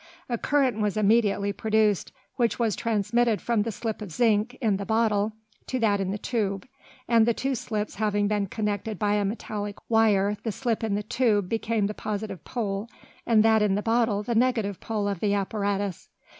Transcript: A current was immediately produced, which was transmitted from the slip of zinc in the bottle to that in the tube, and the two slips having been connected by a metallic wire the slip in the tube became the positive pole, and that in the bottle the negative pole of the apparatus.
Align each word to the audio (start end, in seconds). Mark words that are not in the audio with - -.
A 0.29 0.37
current 0.39 0.79
was 0.79 0.97
immediately 0.97 1.53
produced, 1.53 2.11
which 2.35 2.57
was 2.57 2.75
transmitted 2.75 3.39
from 3.39 3.61
the 3.61 3.71
slip 3.71 4.01
of 4.01 4.11
zinc 4.11 4.57
in 4.59 4.77
the 4.77 4.83
bottle 4.87 5.33
to 5.67 5.77
that 5.77 5.99
in 6.01 6.09
the 6.09 6.17
tube, 6.17 6.67
and 7.07 7.27
the 7.27 7.35
two 7.35 7.53
slips 7.53 7.93
having 7.93 8.27
been 8.27 8.47
connected 8.47 8.97
by 8.97 9.13
a 9.13 9.23
metallic 9.25 9.77
wire 9.89 10.35
the 10.41 10.51
slip 10.51 10.83
in 10.83 10.95
the 10.95 11.03
tube 11.03 11.47
became 11.49 11.85
the 11.85 11.93
positive 11.93 12.43
pole, 12.43 12.89
and 13.27 13.43
that 13.43 13.61
in 13.61 13.75
the 13.75 13.83
bottle 13.83 14.23
the 14.23 14.33
negative 14.33 14.79
pole 14.79 15.07
of 15.07 15.19
the 15.19 15.35
apparatus. 15.35 16.09